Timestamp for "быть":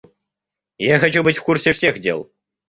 1.21-1.37